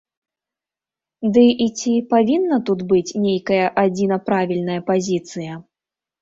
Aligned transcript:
Ды 1.35 1.43
і 1.65 1.67
ці 1.81 1.93
павінна 2.13 2.57
тут 2.69 2.79
быць 2.93 3.15
нейкая 3.27 3.61
адзіна 3.83 4.17
правільная 4.31 4.81
пазіцыя? 4.91 5.61